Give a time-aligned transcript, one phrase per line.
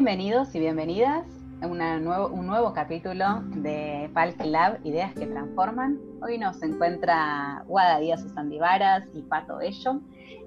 [0.00, 1.26] Bienvenidos y bienvenidas
[1.60, 5.98] a un nuevo capítulo de Palk Lab, Ideas que Transforman.
[6.22, 10.00] Hoy nos encuentra Guada Díaz Usandivaras y Pato Bello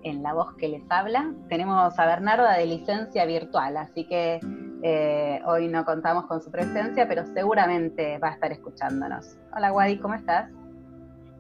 [0.04, 1.34] en la voz que les habla.
[1.50, 4.40] Tenemos a Bernarda de licencia virtual, así que
[4.84, 9.38] eh, hoy no contamos con su presencia, pero seguramente va a estar escuchándonos.
[9.54, 10.50] Hola Guadi, ¿cómo estás?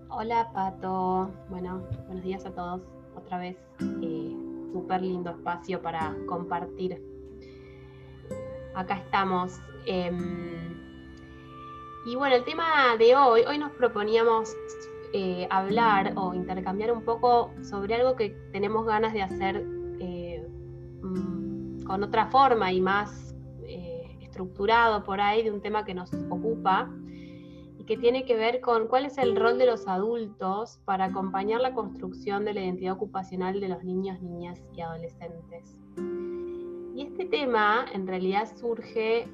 [0.10, 2.82] Hola Pato, bueno, buenos días a todos
[3.16, 3.56] otra vez.
[4.02, 4.36] Eh,
[4.74, 7.11] Súper lindo espacio para compartir
[8.76, 9.60] acá estamos.
[9.86, 10.80] Em,
[12.06, 14.56] y bueno, el tema de hoy, hoy nos proponíamos
[15.14, 19.64] eh, hablar o intercambiar un poco sobre algo que tenemos ganas de hacer
[20.00, 20.48] eh,
[21.02, 26.14] mm, con otra forma y más eh, estructurado por ahí de un tema que nos
[26.30, 26.90] ocupa
[27.78, 31.60] y que tiene que ver con cuál es el rol de los adultos para acompañar
[31.60, 35.78] la construcción de la identidad ocupacional de los niños, niñas y adolescentes.
[36.96, 39.28] Y este tema en realidad surge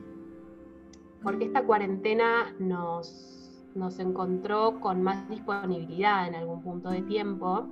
[1.23, 7.67] porque esta cuarentena nos, nos encontró con más disponibilidad en algún punto de tiempo.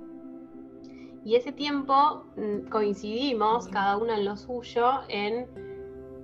[1.24, 5.46] Y ese tiempo mm, coincidimos, cada uno en lo suyo, en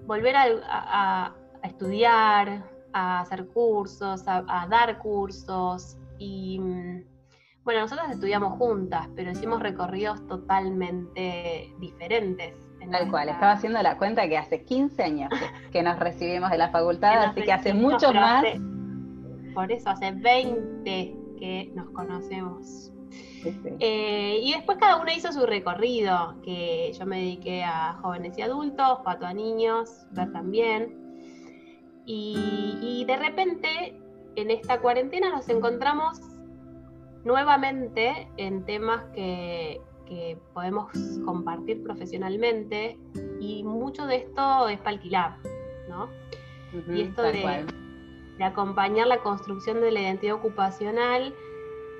[0.07, 5.97] volver a, estudiar, a hacer cursos, a, dar cursos.
[6.19, 7.05] Y mm,
[7.65, 14.29] bueno, nosotros estudiamos juntas, pero hicimos recorridos totalmente diferentes Tal cual, estaba haciendo la cuenta
[14.29, 15.31] que hace 15 años
[15.73, 18.45] que, nos recibimos de la facultad, así que hace mucho más.
[19.55, 22.93] por eso, hace 20 que nos conocemos.
[23.81, 28.43] Eh, y después cada uno hizo su recorrido, que yo me dediqué a jóvenes y
[28.43, 30.97] adultos, Pato a niños, Ver también.
[32.07, 34.01] Y, y de repente,
[34.37, 36.21] en esta cuarentena nos encontramos
[37.25, 39.81] nuevamente en temas que,
[40.53, 40.93] podemos
[41.25, 42.99] compartir profesionalmente
[43.41, 45.37] y mucho de esto es para alquilar,
[45.89, 46.09] ¿no?
[46.95, 47.67] y esto de,
[48.41, 51.35] acompañar la construcción de la identidad ocupacional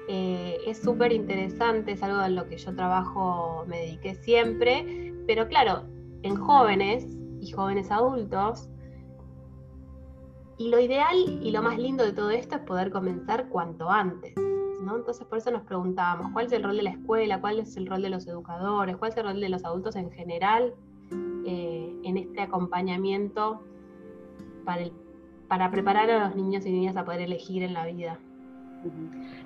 [0.09, 5.47] eh, es súper interesante, es algo en lo que yo trabajo, me dediqué siempre, pero
[5.47, 5.85] claro,
[6.23, 7.07] en jóvenes
[7.41, 8.69] y jóvenes adultos,
[10.59, 14.35] y lo ideal y lo más lindo de todo esto es poder comenzar cuanto antes.
[14.83, 17.41] Entonces por eso nos preguntábamos, ¿cuál es el rol de la escuela?
[17.41, 18.97] ¿Cuál es el rol de los educadores?
[18.97, 20.75] ¿Cuál es el rol de los adultos en general
[21.47, 23.63] eh, en este acompañamiento
[24.65, 24.85] para,
[25.49, 28.19] para preparar a los niños y niñas a poder elegir en la vida?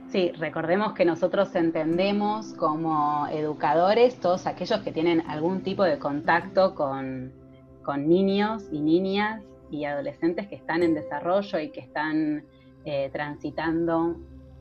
[0.08, 6.74] Sí, recordemos que nosotros entendemos como educadores todos aquellos que tienen algún tipo de contacto
[6.74, 7.32] con,
[7.98, 12.44] niños y niñas y adolescentes que están en desarrollo y que están
[12.84, 14.16] eh, transitando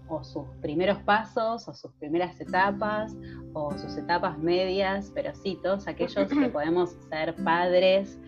[0.08, 3.16] o sus primeros pasos, o sus primeras etapas,
[3.54, 8.20] o sus etapas medias, pero sí, todos aquellos que podemos ser padres,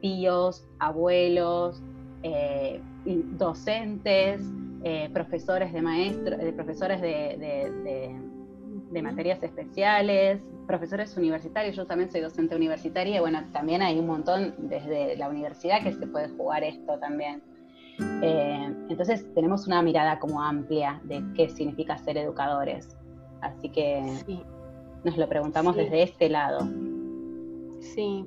[0.00, 1.82] tíos, abuelos,
[2.22, 4.40] eh, docentes,
[4.82, 8.20] eh, profesores de maestros, de profesores de,
[9.02, 14.54] materias especiales, profesores universitarios, yo también soy docente universitaria, y bueno, también hay un montón
[14.58, 17.42] desde la universidad que se puede jugar esto también.
[17.98, 22.96] Eh, entonces tenemos una mirada como amplia de qué significa ser educadores.
[23.40, 24.02] Así que
[25.04, 26.60] nos lo preguntamos desde este lado.
[27.80, 28.26] Sí,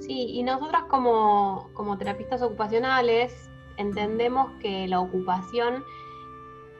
[0.00, 5.84] sí, y nosotras como, como terapistas ocupacionales entendemos que la ocupación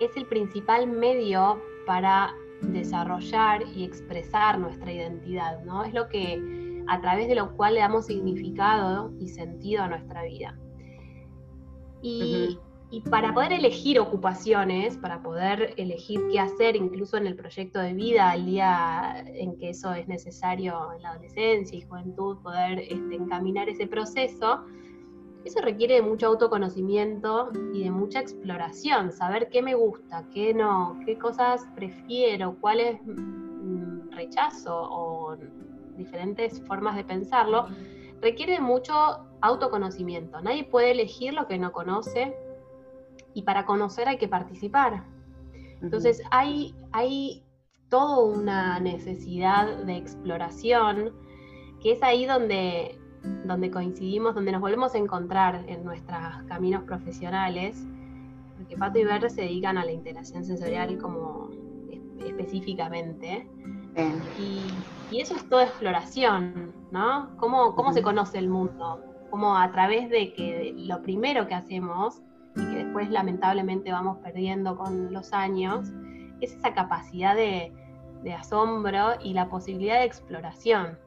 [0.01, 5.85] es el principal medio para desarrollar y expresar nuestra identidad, ¿no?
[5.85, 10.25] Es lo que a través de lo cual le damos significado y sentido a nuestra
[10.25, 10.57] vida.
[12.03, 12.59] Y,
[13.11, 18.31] para poder elegir ocupaciones, para poder elegir qué hacer incluso en el proyecto de vida,
[18.31, 23.69] al día en que eso es necesario en la adolescencia y juventud, poder este, encaminar
[23.69, 24.65] ese proceso,
[25.45, 30.99] eso requiere de mucho autoconocimiento y de mucha exploración, saber qué me gusta, qué no,
[31.05, 35.37] qué cosas prefiero, cuáles mm, rechazo o
[35.97, 37.67] diferentes formas de pensarlo
[38.21, 38.95] requiere mucho
[39.41, 40.41] autoconocimiento.
[40.41, 42.37] Nadie puede elegir lo que no conoce
[43.35, 45.05] y para conocer hay que participar.
[45.81, 47.45] Entonces hay, hay
[47.89, 51.13] toda una necesidad de exploración
[51.81, 52.99] que es ahí donde,
[53.45, 56.19] donde coincidimos, donde nos volvemos a encontrar en nuestros
[56.49, 57.87] caminos profesionales,
[58.57, 61.51] porque Pato y Verde se dedican a la integración sensorial como
[62.27, 63.49] específicamente.
[64.39, 67.37] Y, eso es toda exploración, ¿no?
[67.37, 69.01] ¿Cómo, cómo se conoce el mundo?
[69.31, 72.23] Cómo a través de que lo primero que hacemos,
[72.57, 75.91] y que después lamentablemente vamos perdiendo con los años,
[76.41, 77.73] es esa capacidad de
[78.37, 80.99] asombro y la posibilidad de exploración.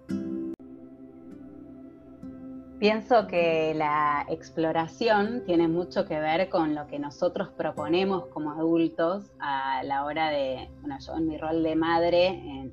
[2.81, 9.29] Pienso que la exploración tiene mucho que ver con lo que nosotros proponemos como adultos
[9.37, 12.29] a la hora de, bueno, yo en mi rol de madre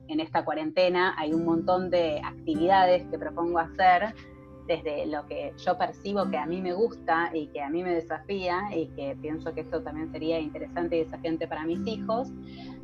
[0.09, 4.15] en, esta cuarentena hay un montón de actividades que propongo hacer
[4.67, 7.93] desde lo que yo percibo que a mí me gusta y que a mí me
[7.93, 12.33] desafía y que pienso que esto también sería interesante y desafiante para mis hijos,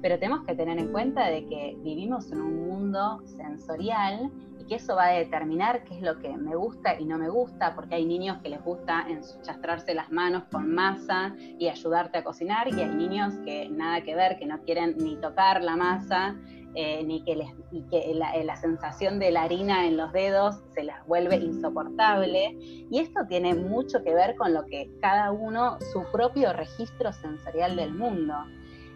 [0.03, 4.31] pero tenemos que tener en cuenta de que vivimos en un mundo sensorial
[4.67, 7.75] que eso va a determinar qué es lo que me gusta y no me gusta,
[7.75, 12.69] porque hay niños que les gusta enchastrarse las manos con masa y ayudarte a cocinar,
[12.69, 16.37] y hay niños que nada que ver, que no quieren ni tocar la masa,
[16.77, 20.57] eh, ni que, les, y que la, la, sensación de la harina en los dedos
[20.75, 22.57] se les vuelve insoportable.
[22.59, 27.77] Y esto tiene mucho que ver con lo que cada uno, su propio registro sensorial
[27.77, 28.35] del mundo.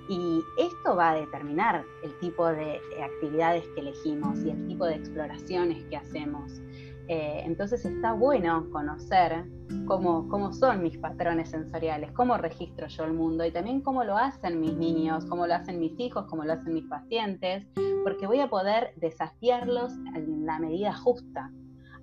[0.08, 4.94] Y esto va a determinar el tipo de actividades que elegimos y el tipo de
[4.94, 6.60] exploraciones que hacemos.
[7.08, 9.46] Eh, entonces está bueno conocer
[9.86, 14.16] cómo, cómo son mis patrones sensoriales, cómo registro yo el mundo y también cómo lo
[14.18, 17.66] hacen mis niños, cómo lo hacen mis hijos, cómo lo hacen mis pacientes,
[18.04, 21.50] porque voy a poder desafiarlos en la medida justa.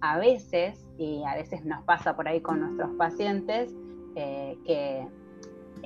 [0.02, 3.76] A veces, y a veces nos pasa por ahí con nuestros pacientes,
[4.16, 5.08] eh, que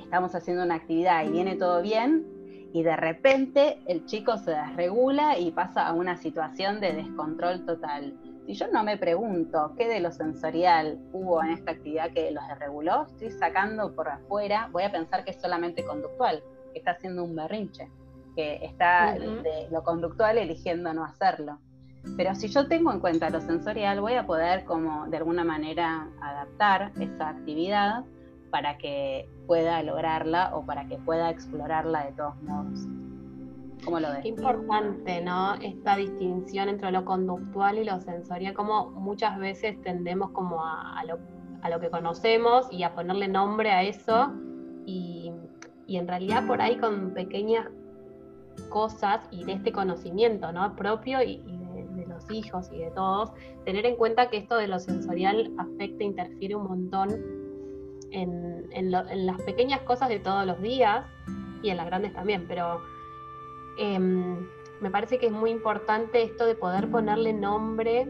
[0.09, 2.25] estamos haciendo una actividad y viene todo bien,
[2.73, 8.15] y de repente el chico se desregula y pasa a una situación de descontrol total.
[8.47, 12.43] Si yo no me pregunto qué de lo sensorial hubo en esta actividad que los
[12.47, 16.41] desreguló, estoy sacando por afuera, voy a pensar que es solamente conductual,
[16.73, 17.87] que está haciendo un berrinche,
[18.35, 21.59] que está de lo conductual eligiendo no hacerlo.
[22.17, 26.07] Pero si yo tengo en cuenta lo sensorial, voy a poder como de alguna manera
[26.19, 28.05] adaptar esa actividad
[28.49, 32.87] para que pueda lograrla o para que pueda explorarla de todos modos.
[33.83, 34.19] ¿Cómo lo ves?
[34.21, 35.55] Qué importante, ¿no?
[35.55, 41.79] Esta distinción entre lo conductual y lo sensorial, como muchas veces tendemos como a, lo,
[41.79, 44.31] que conocemos y a ponerle nombre a eso
[44.85, 45.31] y,
[45.87, 47.65] y en realidad por ahí con pequeñas
[48.69, 50.75] cosas y de este conocimiento, ¿no?
[50.75, 53.31] Propio y, de, de, los hijos y de todos,
[53.65, 57.38] tener en cuenta que esto de lo sensorial afecta, interfiere un montón
[58.11, 61.05] en, las pequeñas cosas de todos los días
[61.61, 62.81] y en las grandes también, pero
[63.77, 64.47] em,
[64.81, 68.07] me parece que es muy importante esto de poder ponerle nombre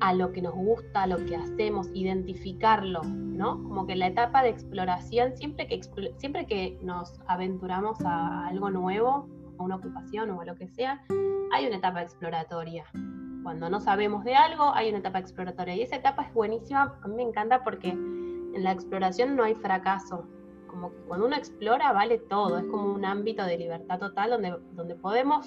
[0.00, 3.62] a lo que nos gusta, a lo que hacemos, identificarlo, ¿no?
[3.64, 5.80] Como que la etapa de exploración, siempre que,
[6.18, 11.02] siempre que nos aventuramos a algo nuevo, a una ocupación o a lo que sea,
[11.52, 12.84] hay una etapa exploratoria.
[13.42, 15.74] Cuando no sabemos de algo, hay una etapa exploratoria.
[15.74, 17.96] Y esa etapa es buenísima, a mí me encanta porque
[18.58, 20.24] en la exploración no hay fracaso.
[20.66, 24.54] Como que cuando uno explora vale todo, es como un ámbito de libertad total donde,
[24.72, 25.46] donde podemos,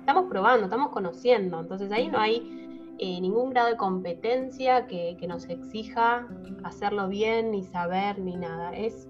[0.00, 2.64] estamos probando, estamos conociendo, entonces ahí no hay
[2.98, 6.28] eh, ningún grado de competencia que, nos exija
[6.62, 8.72] hacerlo bien, ni saber, ni nada.
[8.76, 9.08] Es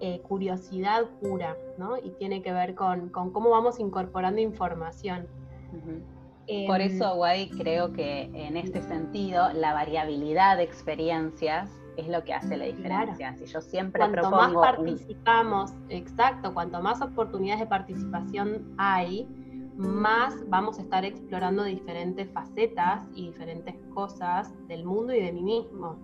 [0.00, 1.96] eh, curiosidad pura, ¿no?
[1.96, 5.26] Y tiene que ver con, cómo vamos incorporando información.
[5.70, 12.24] Por em, eso, Guay, creo que en este sentido, la variabilidad de experiencias es lo
[12.24, 13.34] que hace la diferencia.
[13.36, 19.28] Si yo siempre cuanto más participamos, exacto, cuanto más oportunidades de participación hay,
[19.76, 25.42] más vamos a estar explorando diferentes facetas y diferentes cosas del mundo y de mí
[25.42, 25.96] mismo.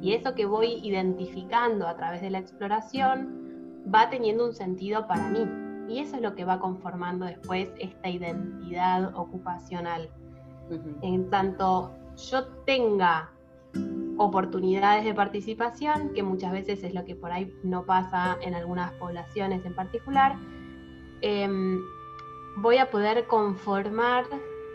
[0.00, 5.28] Y eso que voy identificando a través de la exploración va teniendo un sentido para
[5.28, 5.46] mí.
[5.88, 10.08] Y eso es lo que va conformando después esta identidad ocupacional.
[11.02, 11.90] En tanto
[12.30, 13.30] yo tenga
[14.18, 18.92] oportunidades de participación, que muchas veces es lo que por ahí no pasa en algunas
[18.92, 20.36] poblaciones en particular,
[21.20, 21.80] em,
[22.56, 24.24] voy a poder conformar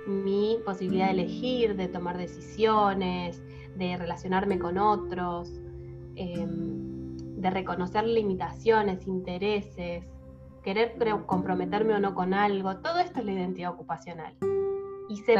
[0.07, 3.41] mi posibilidad de elegir, de tomar decisiones,
[3.75, 5.51] de relacionarme con otros,
[6.15, 10.05] em, de reconocer limitaciones, intereses,
[10.63, 14.33] querer comprometerme o no con algo, todo esto es la identidad ocupacional
[15.09, 15.35] y se,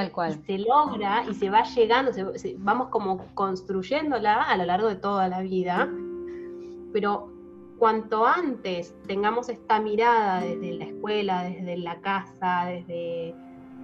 [0.45, 2.11] se logra y se va llegando,
[2.57, 5.89] vamos como construyéndola a lo largo de toda la vida,
[6.93, 7.29] pero
[7.77, 13.35] cuanto antes tengamos esta mirada desde la escuela, desde la casa, desde,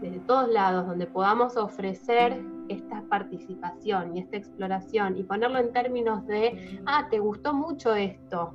[0.01, 6.25] desde todos lados, donde podamos ofrecer esta participación y esta exploración y ponerlo en términos
[6.27, 8.53] de, ah, te gustó mucho esto,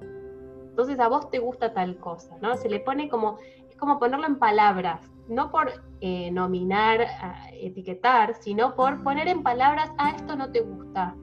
[0.78, 2.56] entonces a vos te gusta tal cosa, ¿no?
[2.56, 3.36] Se le pone como,
[3.78, 5.70] como ponerlo en palabras, no por
[6.00, 7.06] eh, nominar,
[7.52, 11.14] etiquetar, sino por poner en palabras, ah, esto no te gusta,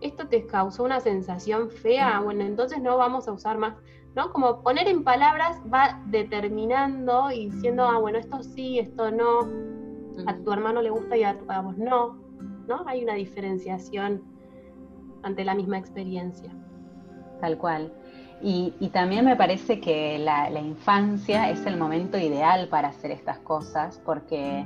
[0.00, 3.74] esto te causó una sensación fea, bueno, entonces no vamos a usar más,
[4.14, 4.32] ¿no?
[4.32, 9.40] Como poner en palabras va determinando y diciendo, ah, bueno, esto sí, esto no,
[10.26, 12.18] a tu hermano le gusta y a, vos no,
[12.66, 12.84] ¿no?
[12.86, 14.22] Hay una diferenciación
[15.22, 16.50] ante la misma experiencia.
[17.40, 17.92] Tal cual.
[18.42, 24.00] Y, también me parece que la, infancia es el momento ideal para hacer estas cosas
[24.04, 24.64] porque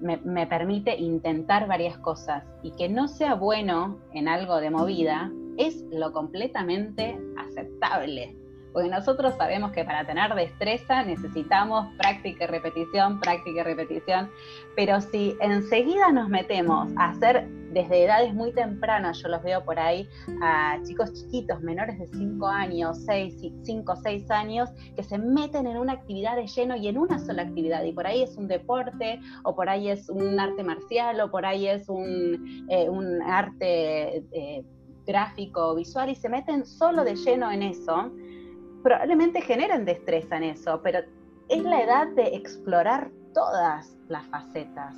[0.00, 5.30] me, me, permite intentar varias cosas y que no sea bueno en algo de movida
[5.56, 8.36] es lo completamente aceptable.
[8.72, 14.30] Porque nosotros sabemos que para tener destreza necesitamos práctica y repetición, práctica y repetición,
[14.74, 19.78] pero si enseguida nos metemos a hacer desde edades muy tempranas, yo los veo por
[19.78, 20.08] ahí
[20.42, 25.76] a chicos chiquitos, menores de 5 años, 6, 5, 6 años, que se meten en
[25.78, 29.20] una actividad de lleno y en una sola actividad, y por ahí es un deporte,
[29.44, 34.24] o por ahí es un arte marcial, o por ahí es un, eh, un arte
[34.32, 34.64] eh,
[35.06, 38.12] gráfico, visual, y se meten solo de lleno en eso,
[38.82, 41.00] probablemente generen destreza en eso, pero
[41.48, 44.94] es la edad de explorar todas las facetas,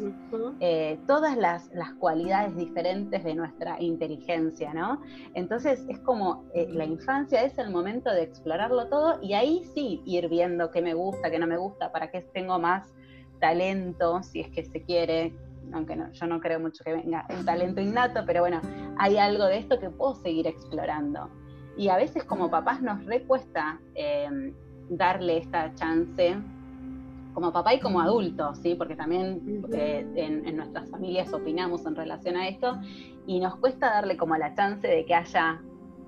[0.60, 5.00] eh, todas las, cualidades diferentes de nuestra inteligencia, ¿no?
[5.34, 10.02] Entonces es como eh, la infancia es el momento de explorarlo todo y ahí sí
[10.04, 12.92] ir viendo qué me gusta, qué no me gusta, para qué tengo más
[13.40, 15.34] talento, si es que se quiere,
[15.72, 18.60] aunque no, yo no creo mucho que venga un talento innato, pero bueno,
[18.98, 21.30] hay algo de esto que puedo seguir explorando.
[21.76, 24.54] Y a veces como papás nos recuesta eh,
[24.88, 26.36] darle esta chance,
[27.34, 28.76] como papá y como adulto, ¿sí?
[28.76, 32.78] porque también eh, en, nuestras familias opinamos en relación a esto,
[33.26, 35.60] y nos cuesta darle como la chance de que haya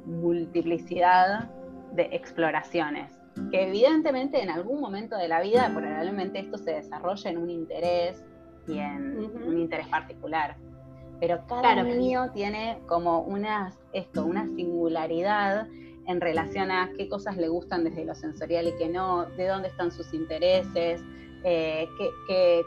[0.07, 1.51] multiplicidad
[1.93, 3.13] de exploraciones,
[3.51, 8.25] que evidentemente en algún momento de la vida probablemente esto se desarrolle en un interés
[8.69, 10.57] y en un interés particular.
[11.19, 15.67] Pero cada niño tiene como una, esto, una singularidad
[16.07, 19.69] en relación a qué cosas le gustan desde lo sensorial y qué no, de dónde
[19.69, 21.03] están sus intereses,
[21.45, 21.89] eh,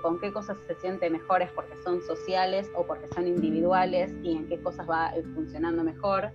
[0.01, 4.47] con qué cosas se siente mejores porque son sociales o porque son individuales y en
[4.47, 6.31] qué cosas va funcionando mejor.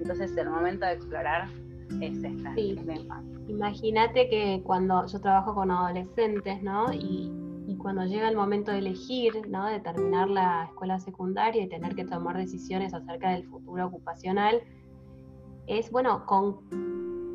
[0.00, 1.48] Entonces el momento de explorar
[2.00, 2.54] es esta.
[2.54, 2.76] Sí.
[3.48, 6.92] Imagínate que cuando yo trabajo con adolescentes, ¿no?
[6.92, 7.30] Y
[7.66, 9.66] y cuando llega el momento de elegir, ¿no?
[9.66, 14.62] de terminar la escuela secundaria y tener que tomar decisiones acerca del futuro ocupacional,
[15.66, 16.60] es, bueno, con,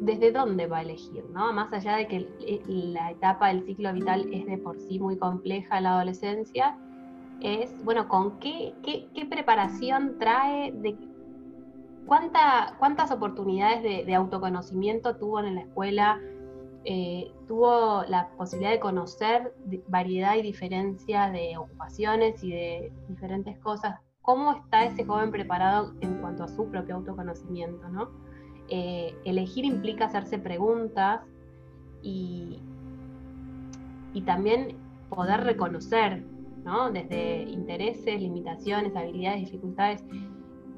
[0.01, 1.51] desde dónde va a elegir, ¿no?
[1.53, 5.77] Más allá de que la etapa del ciclo vital es de por sí muy compleja
[5.77, 6.77] en la adolescencia,
[7.41, 10.95] es, bueno, con qué, qué, preparación trae, de
[12.05, 16.19] cuánta, cuántas oportunidades de, de autoconocimiento tuvo en la escuela,
[16.83, 19.53] eh, tuvo la posibilidad de conocer
[19.87, 23.99] variedad y diferencia de ocupaciones y de diferentes cosas.
[24.21, 27.89] ¿Cómo está ese joven preparado en cuanto a su propio autoconocimiento?
[27.89, 28.09] ¿no?
[28.69, 31.21] Eh, elegir implica hacerse preguntas
[32.01, 32.59] y,
[34.13, 34.77] y también
[35.09, 36.23] poder reconocer
[36.63, 36.91] ¿no?
[36.91, 40.03] desde intereses, limitaciones, habilidades, dificultades.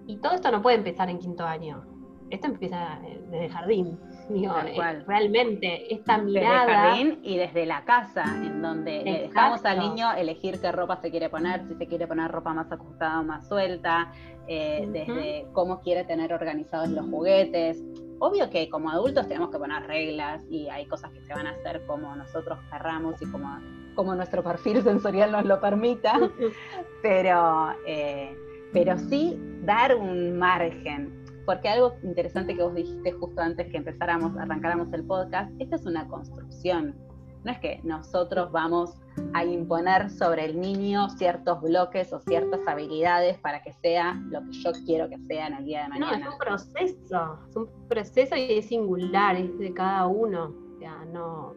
[0.07, 1.83] Y todo esto no puede empezar en quinto año.
[2.29, 3.99] Esto empieza desde el jardín.
[4.29, 6.95] Eh, realmente esta mirada.
[6.95, 11.11] Desde y desde la casa, en donde le dejamos al niño elegir qué ropa se
[11.11, 14.11] quiere poner, si se quiere poner ropa más ajustada o más suelta,
[14.47, 17.83] eh, desde cómo quiere tener organizados los juguetes.
[18.19, 21.51] Obvio que como adultos tenemos que poner reglas y hay cosas que se van a
[21.51, 23.59] hacer como nosotros querramos y como,
[23.95, 26.19] como nuestro perfil sensorial nos lo permita,
[27.01, 28.35] pero, eh,
[28.71, 34.35] pero sí dar un margen porque algo interesante que vos dijiste justo antes que empezáramos,
[34.37, 36.95] arrancáramos el podcast, esta es una construcción.
[37.43, 38.93] No es que nosotros vamos
[39.33, 44.51] a imponer sobre el niño ciertos bloques o ciertas habilidades para que sea lo que
[44.51, 46.17] yo quiero que sea en el día de mañana.
[46.19, 50.55] No, es un proceso, es un proceso y es singular, es de cada uno.
[50.75, 51.53] O sea, no,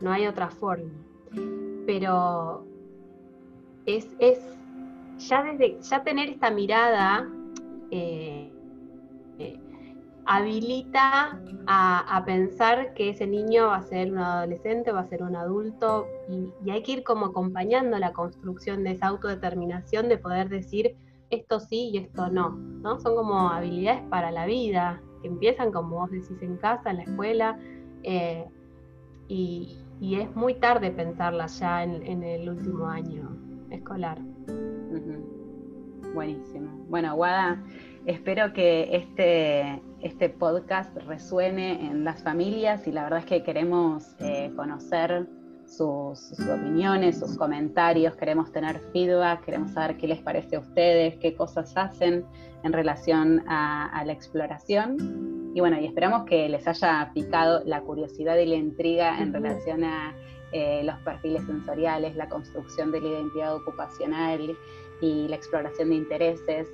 [0.00, 0.90] no hay otra forma.
[1.86, 2.66] Pero
[3.86, 4.40] es, es
[5.18, 7.28] ya desde ya tener esta mirada
[7.90, 8.53] eh,
[10.26, 15.36] habilita a, pensar que ese niño va a ser un adolescente, va a ser un
[15.36, 20.96] adulto, y, hay que ir como acompañando la construcción de esa autodeterminación de poder decir
[21.30, 23.00] esto sí y esto no, ¿no?
[23.00, 27.02] Son como habilidades para la vida, que empiezan, como vos decís, en casa, en la
[27.02, 27.58] escuela,
[28.02, 28.46] eh,
[29.28, 33.36] y, es muy tarde pensarlas ya en, el último año
[33.70, 34.18] escolar.
[36.12, 36.70] Buenísimo.
[36.90, 37.64] Bueno, Guada,
[38.04, 44.14] espero que este, este podcast resuene en las familias y la verdad es que queremos
[44.20, 45.26] eh, conocer
[45.66, 51.34] sus, opiniones, sus comentarios, queremos tener feedback, queremos saber qué les parece a ustedes, qué
[51.34, 52.22] cosas hacen
[52.62, 55.52] en relación a, la exploración.
[55.54, 59.84] Y bueno, y esperamos que les haya picado la curiosidad y la intriga en relación
[59.84, 60.14] a
[60.52, 64.54] eh, los perfiles sensoriales, la construcción de la identidad ocupacional
[65.04, 66.68] y la exploración de intereses.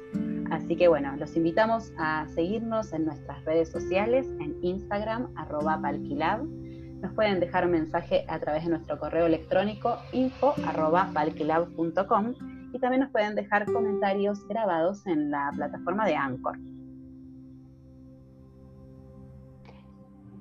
[0.51, 6.45] Así que bueno, los invitamos a seguirnos en nuestras redes sociales, en Instagram, arroba palquilab.
[6.45, 12.35] Nos pueden dejar un mensaje a través de nuestro correo electrónico info arroba palquilab.com
[12.73, 16.59] y también nos pueden dejar comentarios grabados en la plataforma de Anchor.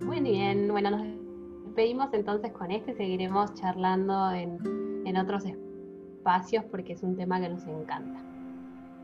[0.02, 1.02] Muy bien, bueno, nos
[1.66, 4.60] despedimos entonces con esto y seguiremos charlando en,
[5.06, 5.69] en otros espacios
[6.72, 8.20] porque es un tema que nos encanta.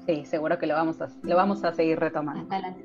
[0.05, 2.41] Sí, seguro que lo vamos a, lo vamos a seguir retomando.
[2.43, 2.75] Hasta la...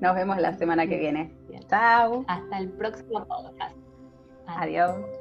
[0.00, 1.32] Nos vemos la semana que viene.
[1.68, 2.24] Chao.
[2.26, 3.76] Hasta el próximo podcast.
[4.46, 5.19] Adiós.